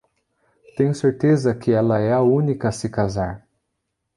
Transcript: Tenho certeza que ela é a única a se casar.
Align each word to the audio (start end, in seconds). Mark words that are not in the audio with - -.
Tenho 0.75 0.95
certeza 0.95 1.53
que 1.53 1.69
ela 1.71 1.99
é 1.99 2.11
a 2.11 2.23
única 2.23 2.69
a 2.69 2.71
se 2.71 2.89
casar. 2.89 3.47